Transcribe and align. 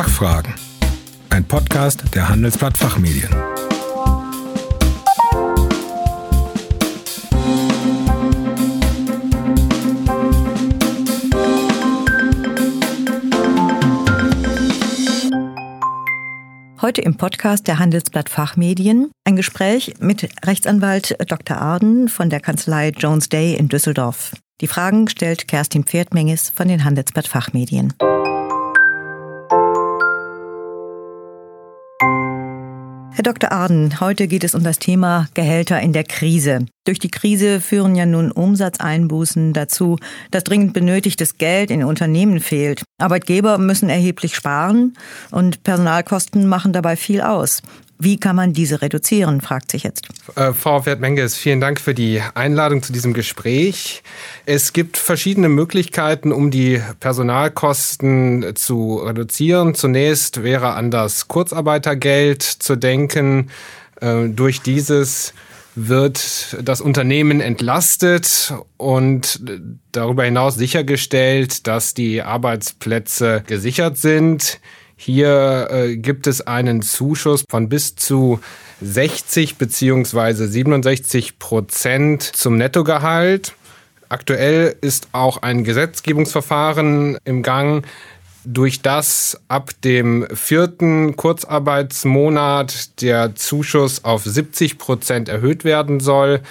Fachfragen. 0.00 0.54
Ein 1.28 1.44
Podcast 1.44 2.02
der 2.14 2.30
Handelsblatt 2.30 2.78
Fachmedien. 2.78 3.28
Heute 16.80 17.02
im 17.02 17.18
Podcast 17.18 17.68
der 17.68 17.78
Handelsblatt 17.78 18.30
Fachmedien 18.30 19.10
ein 19.24 19.36
Gespräch 19.36 19.92
mit 20.00 20.30
Rechtsanwalt 20.46 21.14
Dr. 21.30 21.58
Arden 21.58 22.08
von 22.08 22.30
der 22.30 22.40
Kanzlei 22.40 22.88
Jones 22.96 23.28
Day 23.28 23.54
in 23.54 23.68
Düsseldorf. 23.68 24.32
Die 24.62 24.66
Fragen 24.66 25.10
stellt 25.10 25.46
Kerstin 25.46 25.84
Pferdmenges 25.84 26.48
von 26.48 26.68
den 26.68 26.84
Handelsblatt 26.84 27.28
Fachmedien. 27.28 27.92
Dr. 33.30 33.52
Arden, 33.52 34.00
heute 34.00 34.26
geht 34.26 34.42
es 34.42 34.56
um 34.56 34.64
das 34.64 34.80
Thema 34.80 35.28
Gehälter 35.34 35.78
in 35.78 35.92
der 35.92 36.02
Krise. 36.02 36.66
Durch 36.84 36.98
die 36.98 37.12
Krise 37.12 37.60
führen 37.60 37.94
ja 37.94 38.04
nun 38.04 38.32
Umsatzeinbußen 38.32 39.52
dazu, 39.52 39.98
dass 40.32 40.42
dringend 40.42 40.72
benötigtes 40.72 41.38
Geld 41.38 41.70
in 41.70 41.84
Unternehmen 41.84 42.40
fehlt. 42.40 42.82
Arbeitgeber 42.98 43.58
müssen 43.58 43.88
erheblich 43.88 44.34
sparen 44.34 44.94
und 45.30 45.62
Personalkosten 45.62 46.48
machen 46.48 46.72
dabei 46.72 46.96
viel 46.96 47.20
aus. 47.20 47.62
Wie 48.02 48.18
kann 48.18 48.34
man 48.34 48.54
diese 48.54 48.80
reduzieren, 48.80 49.42
fragt 49.42 49.70
sich 49.70 49.82
jetzt. 49.82 50.08
Äh, 50.34 50.54
Frau 50.54 50.86
Wertmenges, 50.86 51.36
vielen 51.36 51.60
Dank 51.60 51.78
für 51.78 51.92
die 51.92 52.22
Einladung 52.34 52.82
zu 52.82 52.94
diesem 52.94 53.12
Gespräch. 53.12 54.02
Es 54.46 54.72
gibt 54.72 54.96
verschiedene 54.96 55.50
Möglichkeiten, 55.50 56.32
um 56.32 56.50
die 56.50 56.80
Personalkosten 56.98 58.56
zu 58.56 58.96
reduzieren. 58.96 59.74
Zunächst 59.74 60.42
wäre 60.42 60.72
an 60.72 60.90
das 60.90 61.28
Kurzarbeitergeld 61.28 62.42
zu 62.42 62.74
denken. 62.76 63.50
Äh, 64.00 64.28
durch 64.30 64.62
dieses 64.62 65.34
wird 65.74 66.56
das 66.62 66.80
Unternehmen 66.80 67.40
entlastet 67.40 68.54
und 68.76 69.40
darüber 69.92 70.24
hinaus 70.24 70.54
sichergestellt, 70.54 71.66
dass 71.66 71.94
die 71.94 72.22
Arbeitsplätze 72.22 73.44
gesichert 73.46 73.98
sind. 73.98 74.58
Hier 75.02 75.68
äh, 75.70 75.96
gibt 75.96 76.26
es 76.26 76.46
einen 76.46 76.82
Zuschuss 76.82 77.44
von 77.48 77.70
bis 77.70 77.96
zu 77.96 78.38
60 78.82 79.56
beziehungsweise 79.56 80.46
67 80.46 81.38
Prozent 81.38 82.22
zum 82.22 82.58
Nettogehalt. 82.58 83.54
Aktuell 84.10 84.76
ist 84.82 85.08
auch 85.12 85.40
ein 85.40 85.64
Gesetzgebungsverfahren 85.64 87.16
im 87.24 87.42
Gang, 87.42 87.86
durch 88.44 88.82
das 88.82 89.40
ab 89.48 89.70
dem 89.84 90.26
vierten 90.34 91.16
Kurzarbeitsmonat 91.16 93.00
der 93.00 93.34
Zuschuss 93.34 94.04
auf 94.04 94.24
70 94.24 94.76
Prozent 94.76 95.30
erhöht 95.30 95.64
werden 95.64 96.00
soll 96.00 96.42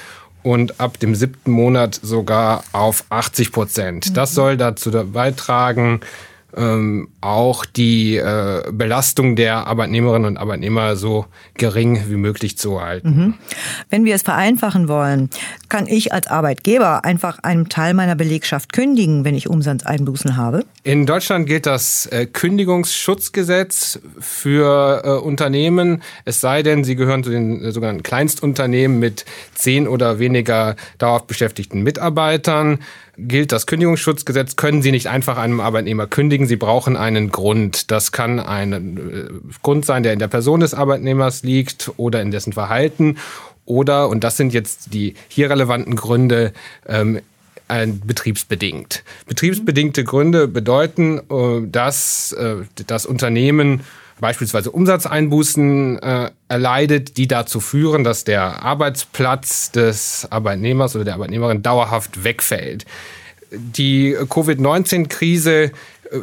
und 0.41 0.79
ab 0.79 0.97
dem 0.99 1.13
siebten 1.13 1.51
Monat 1.51 1.99
sogar 2.01 2.63
auf 2.71 3.03
80 3.09 3.51
Prozent. 3.51 4.17
Das 4.17 4.33
soll 4.33 4.57
dazu 4.57 4.89
beitragen, 4.89 6.01
ähm, 6.55 7.09
auch 7.21 7.65
die 7.65 8.17
äh, 8.17 8.63
Belastung 8.71 9.35
der 9.35 9.67
Arbeitnehmerinnen 9.67 10.27
und 10.27 10.37
Arbeitnehmer 10.37 10.95
so 10.95 11.25
gering 11.55 12.05
wie 12.07 12.15
möglich 12.15 12.57
zu 12.57 12.81
halten. 12.81 13.09
Mhm. 13.09 13.33
Wenn 13.89 14.05
wir 14.05 14.15
es 14.15 14.23
vereinfachen 14.23 14.87
wollen, 14.87 15.29
kann 15.69 15.87
ich 15.87 16.13
als 16.13 16.27
Arbeitgeber 16.27 17.05
einfach 17.05 17.39
einen 17.39 17.69
Teil 17.69 17.93
meiner 17.93 18.15
Belegschaft 18.15 18.73
kündigen, 18.73 19.25
wenn 19.25 19.35
ich 19.35 19.49
Umsatzeinbußen 19.49 20.35
habe? 20.37 20.65
In 20.83 21.05
Deutschland 21.05 21.45
gilt 21.45 21.65
das 21.65 22.07
äh, 22.07 22.25
Kündigungsschutzgesetz 22.25 23.99
für 24.19 25.01
äh, 25.03 25.09
Unternehmen, 25.23 26.01
es 26.25 26.41
sei 26.41 26.63
denn, 26.63 26.83
sie 26.83 26.95
gehören 26.95 27.23
zu 27.23 27.29
den 27.29 27.63
äh, 27.63 27.71
sogenannten 27.71 28.03
Kleinstunternehmen 28.03 28.99
mit 28.99 29.25
zehn 29.53 29.87
oder 29.87 30.19
weniger 30.19 30.75
dauerhaft 30.97 31.27
beschäftigten 31.27 31.83
Mitarbeitern 31.83 32.79
gilt 33.27 33.51
das 33.51 33.67
Kündigungsschutzgesetz, 33.67 34.55
können 34.55 34.81
Sie 34.81 34.91
nicht 34.91 35.07
einfach 35.07 35.37
einem 35.37 35.59
Arbeitnehmer 35.59 36.07
kündigen. 36.07 36.47
Sie 36.47 36.55
brauchen 36.55 36.97
einen 36.97 37.31
Grund. 37.31 37.91
Das 37.91 38.11
kann 38.11 38.39
ein 38.39 38.97
äh, 38.97 39.51
Grund 39.61 39.85
sein, 39.85 40.03
der 40.03 40.13
in 40.13 40.19
der 40.19 40.27
Person 40.27 40.59
des 40.59 40.73
Arbeitnehmers 40.73 41.43
liegt 41.43 41.91
oder 41.97 42.21
in 42.21 42.31
dessen 42.31 42.53
Verhalten. 42.53 43.17
Oder, 43.65 44.09
und 44.09 44.23
das 44.23 44.37
sind 44.37 44.53
jetzt 44.53 44.93
die 44.93 45.13
hier 45.27 45.49
relevanten 45.49 45.95
Gründe, 45.95 46.53
ähm, 46.87 47.21
betriebsbedingt. 47.67 49.03
Betriebsbedingte 49.27 50.03
Gründe 50.03 50.47
bedeuten, 50.47 51.19
äh, 51.29 51.67
dass 51.67 52.31
äh, 52.31 52.55
das 52.87 53.05
Unternehmen 53.05 53.81
beispielsweise 54.19 54.71
Umsatzeinbußen 54.71 55.99
äh, 55.99 56.31
erleidet, 56.47 57.17
die 57.17 57.27
dazu 57.27 57.59
führen, 57.59 58.03
dass 58.03 58.23
der 58.23 58.63
Arbeitsplatz 58.63 59.71
des 59.71 60.27
Arbeitnehmers 60.29 60.95
oder 60.95 61.05
der 61.05 61.13
Arbeitnehmerin 61.15 61.61
dauerhaft 61.61 62.23
wegfällt. 62.23 62.85
Die 63.51 64.15
Covid-19-Krise 64.29 65.71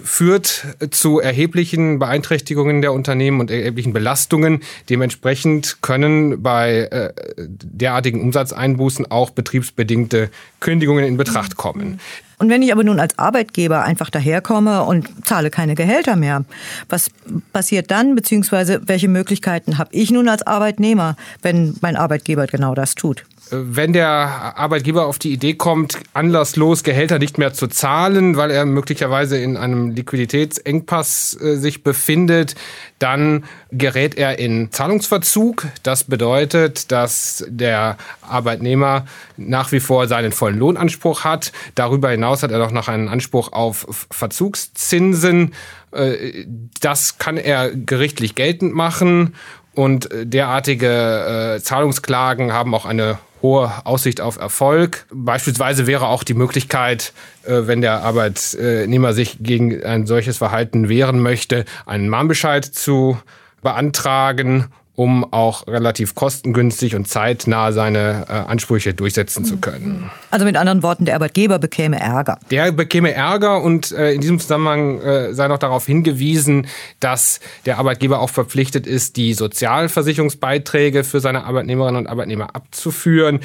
führt 0.02 0.66
zu 0.90 1.20
erheblichen 1.20 1.98
Beeinträchtigungen 1.98 2.82
der 2.82 2.92
Unternehmen 2.92 3.40
und 3.40 3.50
erheblichen 3.50 3.92
Belastungen. 3.92 4.62
Dementsprechend 4.88 5.80
können 5.82 6.42
bei 6.42 6.88
äh, 6.90 7.12
derartigen 7.36 8.20
Umsatzeinbußen 8.20 9.10
auch 9.10 9.30
betriebsbedingte 9.30 10.30
Kündigungen 10.60 11.04
in 11.04 11.16
Betracht 11.16 11.56
kommen. 11.56 12.00
Und 12.38 12.50
wenn 12.50 12.62
ich 12.62 12.72
aber 12.72 12.84
nun 12.84 13.00
als 13.00 13.18
Arbeitgeber 13.18 13.82
einfach 13.82 14.10
daherkomme 14.10 14.82
und 14.84 15.26
zahle 15.26 15.50
keine 15.50 15.74
Gehälter 15.74 16.16
mehr, 16.16 16.44
was 16.88 17.10
passiert 17.52 17.90
dann, 17.90 18.14
beziehungsweise 18.14 18.80
welche 18.86 19.08
Möglichkeiten 19.08 19.78
habe 19.78 19.90
ich 19.92 20.10
nun 20.10 20.28
als 20.28 20.46
Arbeitnehmer, 20.46 21.16
wenn 21.42 21.76
mein 21.80 21.96
Arbeitgeber 21.96 22.46
genau 22.46 22.74
das 22.74 22.94
tut? 22.94 23.24
Wenn 23.50 23.92
der 23.92 24.56
Arbeitgeber 24.56 25.06
auf 25.06 25.18
die 25.18 25.32
Idee 25.32 25.54
kommt, 25.54 25.98
anlasslos 26.14 26.82
Gehälter 26.82 27.18
nicht 27.18 27.38
mehr 27.38 27.52
zu 27.52 27.68
zahlen, 27.68 28.36
weil 28.36 28.50
er 28.50 28.64
möglicherweise 28.64 29.38
in 29.38 29.56
einem 29.56 29.90
Liquiditätsengpass 29.90 31.38
äh, 31.40 31.56
sich 31.56 31.82
befindet, 31.82 32.54
dann 32.98 33.44
gerät 33.70 34.16
er 34.16 34.38
in 34.38 34.72
Zahlungsverzug. 34.72 35.66
Das 35.82 36.04
bedeutet, 36.04 36.90
dass 36.90 37.44
der 37.48 37.96
Arbeitnehmer 38.22 39.06
nach 39.36 39.70
wie 39.70 39.80
vor 39.80 40.08
seinen 40.08 40.32
vollen 40.32 40.58
Lohnanspruch 40.58 41.24
hat. 41.24 41.52
Darüber 41.74 42.10
hinaus 42.10 42.42
hat 42.42 42.50
er 42.50 42.58
noch 42.58 42.72
noch 42.72 42.88
einen 42.88 43.08
Anspruch 43.08 43.52
auf 43.52 44.06
Verzugszinsen. 44.10 45.54
Äh, 45.92 46.46
das 46.80 47.18
kann 47.18 47.36
er 47.36 47.70
gerichtlich 47.70 48.34
geltend 48.34 48.74
machen 48.74 49.34
und 49.76 50.08
derartige 50.10 51.56
äh, 51.56 51.62
Zahlungsklagen 51.62 52.52
haben 52.52 52.74
auch 52.74 52.86
eine 52.86 53.18
hohe 53.46 53.72
Aussicht 53.84 54.20
auf 54.20 54.38
Erfolg. 54.38 55.06
Beispielsweise 55.12 55.86
wäre 55.86 56.08
auch 56.08 56.24
die 56.24 56.34
Möglichkeit, 56.34 57.12
äh, 57.44 57.66
wenn 57.66 57.80
der 57.80 58.02
Arbeitnehmer 58.02 59.12
sich 59.12 59.38
gegen 59.40 59.84
ein 59.84 60.06
solches 60.06 60.38
Verhalten 60.38 60.88
wehren 60.88 61.20
möchte, 61.20 61.64
einen 61.86 62.08
Mahnbescheid 62.08 62.64
zu 62.64 63.18
beantragen 63.62 64.66
um 64.96 65.30
auch 65.32 65.66
relativ 65.66 66.14
kostengünstig 66.14 66.96
und 66.96 67.06
zeitnah 67.06 67.70
seine 67.72 68.26
äh, 68.28 68.32
Ansprüche 68.32 68.94
durchsetzen 68.94 69.44
zu 69.44 69.58
können. 69.58 70.10
Also 70.30 70.46
mit 70.46 70.56
anderen 70.56 70.82
Worten, 70.82 71.04
der 71.04 71.14
Arbeitgeber 71.14 71.58
bekäme 71.58 72.00
Ärger. 72.00 72.38
Der 72.50 72.72
bekäme 72.72 73.12
Ärger 73.12 73.62
und 73.62 73.92
äh, 73.92 74.12
in 74.12 74.22
diesem 74.22 74.40
Zusammenhang 74.40 75.00
äh, 75.00 75.34
sei 75.34 75.48
noch 75.48 75.58
darauf 75.58 75.86
hingewiesen, 75.86 76.66
dass 76.98 77.40
der 77.66 77.78
Arbeitgeber 77.78 78.20
auch 78.20 78.30
verpflichtet 78.30 78.86
ist, 78.86 79.16
die 79.16 79.34
Sozialversicherungsbeiträge 79.34 81.04
für 81.04 81.20
seine 81.20 81.44
Arbeitnehmerinnen 81.44 81.96
und 81.98 82.06
Arbeitnehmer 82.06 82.56
abzuführen. 82.56 83.40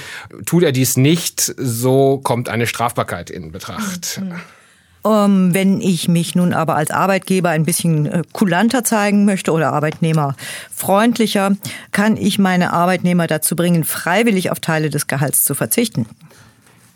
Tut 0.45 0.63
er 0.63 0.71
dies 0.71 0.95
nicht, 0.95 1.41
so 1.57 2.17
kommt 2.17 2.47
eine 2.47 2.65
Strafbarkeit 2.65 3.29
in 3.29 3.51
Betracht. 3.51 4.21
Mhm. 4.23 4.35
Um, 5.03 5.55
wenn 5.55 5.81
ich 5.81 6.07
mich 6.07 6.35
nun 6.35 6.53
aber 6.53 6.75
als 6.75 6.91
Arbeitgeber 6.91 7.49
ein 7.49 7.65
bisschen 7.65 8.05
äh, 8.05 8.21
kulanter 8.33 8.83
zeigen 8.83 9.25
möchte 9.25 9.51
oder 9.51 9.73
Arbeitnehmer 9.73 10.35
freundlicher, 10.71 11.55
kann 11.91 12.17
ich 12.17 12.37
meine 12.37 12.71
Arbeitnehmer 12.71 13.25
dazu 13.25 13.55
bringen, 13.55 13.83
freiwillig 13.83 14.51
auf 14.51 14.59
Teile 14.59 14.91
des 14.91 15.07
Gehalts 15.07 15.43
zu 15.43 15.55
verzichten. 15.55 16.05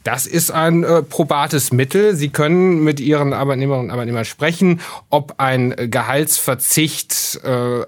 Das 0.04 0.28
ist 0.28 0.52
ein 0.52 0.84
äh, 0.84 1.02
probates 1.02 1.72
Mittel. 1.72 2.16
Sie 2.16 2.30
können 2.30 2.84
mit 2.84 3.00
Ihren 3.00 3.34
Arbeitnehmerinnen 3.34 3.88
und 3.88 3.92
Arbeitnehmern 3.92 4.26
sprechen, 4.26 4.82
ob 5.10 5.40
ein 5.40 5.74
Gehaltsverzicht 5.76 7.40
äh, 7.44 7.82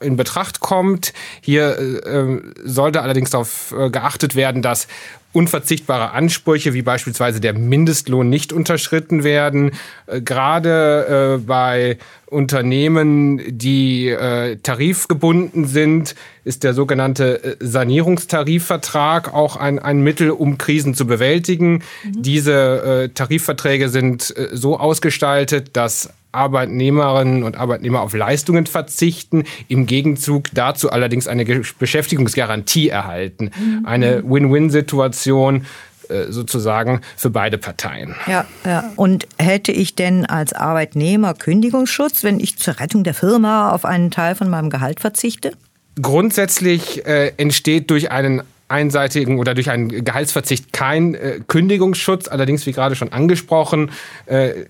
in 0.00 0.16
Betracht 0.16 0.60
kommt. 0.60 1.12
Hier 1.40 1.78
äh, 1.78 2.40
sollte 2.64 3.02
allerdings 3.02 3.30
darauf 3.30 3.74
äh, 3.76 3.90
geachtet 3.90 4.34
werden, 4.34 4.62
dass 4.62 4.88
unverzichtbare 5.34 6.12
Ansprüche 6.12 6.74
wie 6.74 6.82
beispielsweise 6.82 7.40
der 7.40 7.52
Mindestlohn 7.52 8.30
nicht 8.30 8.52
unterschritten 8.52 9.24
werden. 9.24 9.72
Äh, 10.06 10.20
gerade 10.20 11.38
äh, 11.38 11.44
bei 11.44 11.98
Unternehmen, 12.26 13.40
die 13.46 14.08
äh, 14.08 14.56
tarifgebunden 14.62 15.66
sind, 15.66 16.14
ist 16.44 16.62
der 16.62 16.72
sogenannte 16.72 17.42
äh, 17.42 17.56
Sanierungstarifvertrag 17.60 19.34
auch 19.34 19.56
ein, 19.56 19.78
ein 19.78 20.00
Mittel, 20.02 20.30
um 20.30 20.56
Krisen 20.56 20.94
zu 20.94 21.06
bewältigen. 21.06 21.82
Mhm. 22.04 22.22
Diese 22.22 23.10
Tarifverträge 23.14 23.88
sind 23.88 24.34
so 24.52 24.78
ausgestaltet, 24.78 25.70
dass 25.76 26.10
Arbeitnehmerinnen 26.34 27.42
und 27.42 27.56
Arbeitnehmer 27.56 28.02
auf 28.02 28.14
Leistungen 28.14 28.66
verzichten, 28.66 29.44
im 29.68 29.86
Gegenzug 29.86 30.48
dazu 30.52 30.90
allerdings 30.90 31.28
eine 31.28 31.44
Beschäftigungsgarantie 31.44 32.88
erhalten. 32.88 33.50
Mhm. 33.56 33.86
Eine 33.86 34.22
Win-Win-Situation 34.24 35.66
äh, 36.08 36.30
sozusagen 36.30 37.00
für 37.16 37.30
beide 37.30 37.56
Parteien. 37.56 38.14
Ja, 38.26 38.44
ja. 38.66 38.92
Und 38.96 39.26
hätte 39.38 39.72
ich 39.72 39.94
denn 39.94 40.26
als 40.26 40.52
Arbeitnehmer 40.52 41.32
Kündigungsschutz, 41.32 42.22
wenn 42.24 42.40
ich 42.40 42.58
zur 42.58 42.78
Rettung 42.78 43.04
der 43.04 43.14
Firma 43.14 43.70
auf 43.70 43.86
einen 43.86 44.10
Teil 44.10 44.34
von 44.34 44.50
meinem 44.50 44.68
Gehalt 44.68 45.00
verzichte? 45.00 45.52
Grundsätzlich 46.00 47.06
äh, 47.06 47.32
entsteht 47.36 47.90
durch 47.90 48.10
einen 48.10 48.42
einseitigen 48.68 49.38
oder 49.38 49.54
durch 49.54 49.70
einen 49.70 50.04
Gehaltsverzicht 50.04 50.72
kein 50.72 51.14
äh, 51.14 51.40
Kündigungsschutz. 51.46 52.28
Allerdings, 52.28 52.66
wie 52.66 52.72
gerade 52.72 52.96
schon 52.96 53.12
angesprochen, 53.12 53.90
äh, 54.26 54.64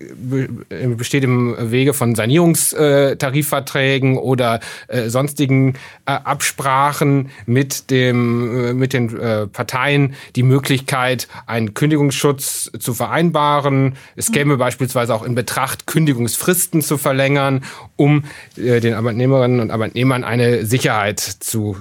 besteht 0.97 1.23
im 1.23 1.55
Wege 1.71 1.93
von 1.93 2.13
Sanierungstarifverträgen 2.13 4.17
oder 4.17 4.59
äh, 4.87 5.09
sonstigen 5.09 5.75
äh, 6.05 6.11
Absprachen 6.11 7.29
mit, 7.45 7.89
dem, 7.89 8.69
äh, 8.69 8.73
mit 8.73 8.93
den 8.93 9.17
äh, 9.17 9.47
Parteien 9.47 10.15
die 10.35 10.43
Möglichkeit, 10.43 11.27
einen 11.45 11.73
Kündigungsschutz 11.73 12.71
zu 12.77 12.93
vereinbaren. 12.93 13.95
Es 14.15 14.31
käme 14.31 14.55
mhm. 14.55 14.59
beispielsweise 14.59 15.15
auch 15.15 15.23
in 15.23 15.35
Betracht, 15.35 15.87
Kündigungsfristen 15.87 16.81
zu 16.81 16.97
verlängern, 16.97 17.63
um 17.95 18.23
den 18.55 18.93
Arbeitnehmerinnen 18.93 19.59
und 19.59 19.71
Arbeitnehmern 19.71 20.23
eine 20.23 20.65
Sicherheit 20.65 21.19
zu 21.19 21.77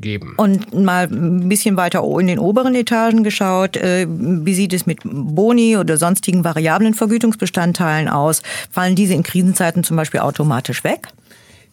geben. 0.00 0.34
Und 0.36 0.74
mal 0.74 1.04
ein 1.04 1.48
bisschen 1.48 1.76
weiter 1.76 2.02
in 2.18 2.26
den 2.26 2.38
oberen 2.38 2.74
Etagen 2.74 3.22
geschaut, 3.22 3.76
äh, 3.76 4.06
wie 4.08 4.54
sieht 4.54 4.72
es 4.72 4.86
mit 4.86 5.00
Boni 5.04 5.76
oder 5.76 5.96
sonstigen 5.96 6.44
variablen 6.44 6.94
Vergütungsbestandteilen 6.94 8.08
aus? 8.08 8.42
Fallen 8.70 8.94
diese 8.94 9.14
in 9.14 9.22
Krisenzeiten 9.22 9.84
zum 9.84 9.96
Beispiel 9.96 10.20
automatisch 10.20 10.84
weg? 10.84 11.08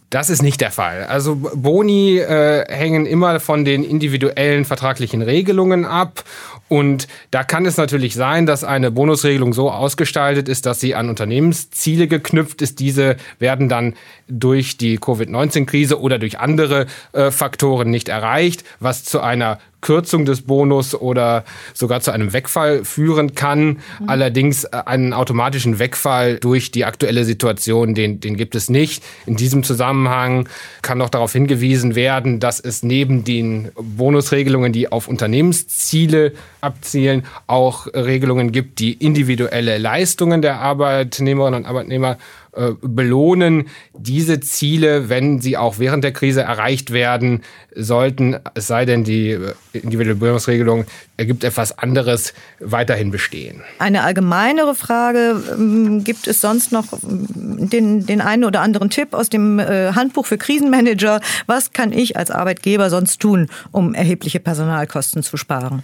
Das 0.09 0.30
ist 0.30 0.42
nicht 0.42 0.62
der 0.62 0.71
Fall. 0.71 1.04
Also 1.04 1.36
Boni 1.36 2.18
äh, 2.18 2.63
hängen 2.69 3.06
immer 3.06 3.42
von 3.42 3.65
den 3.65 3.83
individuellen 3.83 4.63
vertraglichen 4.63 5.21
Regelungen 5.21 5.83
ab. 5.83 6.24
Und 6.69 7.09
da 7.31 7.44
kann 7.44 7.65
es 7.65 7.75
natürlich 7.75 8.15
sein, 8.15 8.45
dass 8.45 8.63
eine 8.63 8.89
Bonusregelung 8.89 9.54
so 9.54 9.69
ausgestaltet 9.69 10.48
ist, 10.48 10.65
dass 10.65 10.80
sie 10.80 10.95
an 10.95 11.09
Unternehmensziele 11.09 12.07
geknüpft 12.07 12.62
ist. 12.62 12.80
Diese 12.80 13.18
werden 13.39 13.68
dann 13.68 13.95
durch 14.30 14.77
die 14.77 14.98
Covid-19-Krise 14.98 16.00
oder 16.00 16.19
durch 16.19 16.39
andere 16.39 16.88
äh, 17.12 17.30
Faktoren 17.30 17.89
nicht 17.89 18.07
erreicht, 18.07 18.63
was 18.80 19.03
zu 19.03 19.19
einer 19.19 19.60
Kürzung 19.81 20.25
des 20.25 20.41
Bonus 20.41 20.95
oder 20.95 21.45
sogar 21.74 22.01
zu 22.01 22.12
einem 22.12 22.33
Wegfall 22.33 22.83
führen 22.83 23.35
kann. 23.35 23.79
Mhm. 24.00 24.07
Allerdings 24.07 24.63
äh, 24.63 24.81
einen 24.85 25.13
automatischen 25.13 25.79
Wegfall 25.79 26.38
durch 26.38 26.71
die 26.71 26.85
aktuelle 26.85 27.25
Situation, 27.25 27.94
den, 27.94 28.19
den 28.19 28.38
gibt 28.38 28.56
es 28.56 28.69
nicht. 28.69 29.03
In 29.25 29.35
diesem 29.35 29.63
Zusammenhang 29.63 30.50
kann 30.81 30.97
noch 30.97 31.09
darauf 31.09 31.33
hingewiesen 31.33 31.95
werden, 31.95 32.39
dass 32.39 32.59
es 32.59 32.83
neben 32.83 33.24
den 33.24 33.69
Bonusregelungen, 33.75 34.74
die 34.74 34.91
auf 34.91 35.07
Unternehmensziele 35.07 36.33
abzielen, 36.62 37.25
auch 37.45 37.88
Regelungen 37.88 38.51
gibt, 38.51 38.79
die 38.79 38.94
individuelle 38.94 39.77
Leistungen 39.77 40.41
der 40.41 40.59
Arbeitnehmerinnen 40.59 41.62
und 41.62 41.65
Arbeitnehmer 41.65 42.18
äh, 42.57 42.74
belohnen. 42.81 43.68
Diese 43.94 44.39
Ziele, 44.39 45.09
wenn 45.09 45.42
sie 45.42 45.57
auch 45.57 45.77
während 45.77 46.04
der 46.04 46.12
Krise 46.12 46.42
erreicht 46.42 46.92
werden 46.92 47.44
sollten, 47.75 48.38
es 48.56 48.65
sei 48.65 48.86
denn, 48.86 49.04
die 49.04 49.30
äh, 49.30 49.54
individuelle 49.74 50.15
Belohnungsregelung 50.15 50.86
ergibt 51.18 51.44
etwas 51.44 51.77
anderes, 51.77 52.33
weiterhin 52.59 53.12
bestehen. 53.12 53.62
Eine 53.77 54.01
allgemeinere 54.01 54.74
Frage, 54.74 55.39
ähm, 55.51 56.04
gibt 56.04 56.27
es 56.27 56.42
sonst 56.42 56.71
noch 56.71 56.94
ähm, 57.04 57.69
den, 57.69 58.06
den 58.07 58.21
einen 58.21 58.44
oder 58.44 58.62
anderen 58.62 58.89
Tipp 58.89 59.13
aus 59.13 59.30
dem 59.30 59.60
äh, 59.60 59.94
Handbuch 59.94 60.25
für 60.25 60.39
Krisenmanager? 60.39 61.21
Was 61.45 61.74
kann 61.74 61.92
ich 61.92 62.18
als 62.18 62.31
Arbeitgeber 62.31 62.89
sonst 62.89 63.19
tun, 63.19 63.50
um 63.71 63.94
erhebliche 63.94 64.39
Personalkosten 64.39 65.21
zu 65.21 65.38
sparen? 65.38 65.83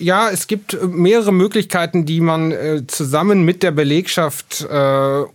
Ja, 0.00 0.30
es 0.30 0.46
gibt 0.46 0.72
äh, 0.72 0.86
mehrere 0.86 1.30
Möglichkeiten, 1.30 2.06
die 2.06 2.20
man 2.20 2.52
äh, 2.52 2.86
zusammen 2.86 3.44
mit 3.44 3.62
der 3.62 3.70
Belegschaft 3.70 4.66
äh, 4.68 4.74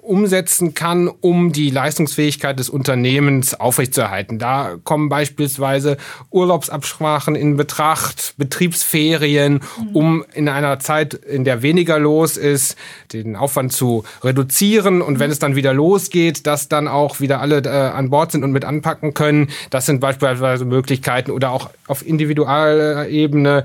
umsetzen 0.02 0.74
kann, 0.74 1.08
um 1.08 1.52
die 1.52 1.70
Leistungsfähigkeit 1.70 2.58
des 2.58 2.70
Unternehmens 2.70 3.54
aufrechtzuerhalten. 3.54 4.40
Da 4.40 4.76
kommen 4.84 5.08
beispielsweise 5.08 5.98
Urlaubsabsprachen 6.32 7.36
in 7.36 7.58
Betracht, 7.58 8.34
Betriebsferien, 8.38 9.62
mhm. 9.78 9.96
um 9.96 10.26
in 10.34 10.50
einer 10.50 10.80
Zeit, 10.80 11.14
in 11.14 11.44
der 11.44 11.62
weniger 11.62 12.00
los 12.00 12.36
ist, 12.36 12.76
den 13.14 13.36
Aufwand 13.36 13.72
zu 13.72 14.04
reduzieren 14.24 15.04
und 15.04 15.20
wenn 15.20 15.30
es 15.30 15.38
dann 15.38 15.56
wieder 15.56 15.76
losgeht, 15.76 16.48
dass 16.48 16.70
dann 16.70 16.88
auch 16.88 17.20
wieder 17.20 17.40
alle 17.40 17.60
äh, 17.60 17.70
an 17.70 18.10
Bord 18.10 18.32
sind 18.32 18.44
und 18.44 18.52
mit 18.52 18.66
anpacken 18.66 19.14
können. 19.14 19.50
Das 19.70 19.86
sind 19.86 20.00
beispielsweise 20.00 20.66
Möglichkeiten 20.66 21.30
oder 21.30 21.52
auch 21.52 21.70
auf 21.86 22.06
individualer 22.06 23.08
Ebene 23.10 23.64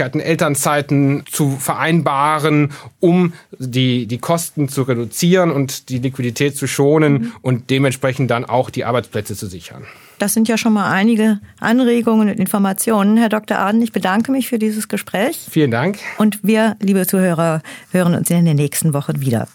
Möglichkeiten, 0.00 0.20
Elternzeiten 0.20 1.24
zu 1.30 1.50
vereinbaren, 1.50 2.70
um 3.00 3.34
die, 3.58 4.06
die 4.06 4.18
Kosten 4.18 4.68
zu 4.68 4.82
reduzieren 4.82 5.50
und 5.50 5.88
die 5.90 5.98
Liquidität 5.98 6.56
zu 6.56 6.66
schonen 6.66 7.12
mhm. 7.12 7.32
und 7.42 7.70
dementsprechend 7.70 8.30
dann 8.30 8.44
auch 8.44 8.70
die 8.70 8.84
Arbeitsplätze 8.84 9.36
zu 9.36 9.46
sichern. 9.46 9.84
Das 10.18 10.34
sind 10.34 10.48
ja 10.48 10.58
schon 10.58 10.72
mal 10.72 10.90
einige 10.90 11.40
Anregungen 11.60 12.28
und 12.28 12.38
Informationen. 12.38 13.16
Herr 13.16 13.30
Dr. 13.30 13.58
Aden, 13.58 13.80
ich 13.82 13.92
bedanke 13.92 14.32
mich 14.32 14.48
für 14.48 14.58
dieses 14.58 14.88
Gespräch. 14.88 15.46
Vielen 15.50 15.70
Dank. 15.70 15.98
Und 16.18 16.40
wir, 16.42 16.76
liebe 16.80 17.06
Zuhörer, 17.06 17.62
hören 17.90 18.14
uns 18.14 18.30
in 18.30 18.44
der 18.44 18.54
nächsten 18.54 18.92
Woche 18.92 19.20
wieder. 19.20 19.48